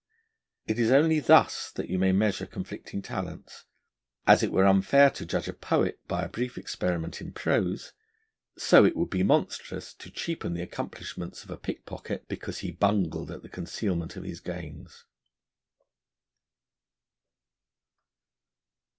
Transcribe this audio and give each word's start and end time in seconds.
It 0.65 0.79
is 0.79 0.89
only 0.89 1.19
thus 1.19 1.69
that 1.73 1.87
you 1.87 1.99
may 1.99 2.11
measure 2.11 2.47
conflicting 2.47 3.03
talents: 3.03 3.65
as 4.25 4.41
it 4.41 4.51
were 4.51 4.65
unfair 4.65 5.11
to 5.11 5.27
judge 5.27 5.47
a 5.47 5.53
poet 5.53 5.99
by 6.07 6.23
a 6.23 6.27
brief 6.27 6.57
experiment 6.57 7.21
in 7.21 7.31
prose, 7.31 7.93
so 8.57 8.83
it 8.83 8.95
would 8.95 9.11
be 9.11 9.21
monstrous 9.21 9.93
to 9.93 10.09
cheapen 10.09 10.55
the 10.55 10.63
accomplishments 10.63 11.43
of 11.43 11.51
a 11.51 11.55
pickpocket, 11.57 12.27
because 12.27 12.57
he 12.65 12.71
bungled 12.71 13.29
at 13.29 13.43
the 13.43 13.47
concealment 13.47 14.15
of 14.15 14.23
his 14.23 14.39
gains. 14.39 15.05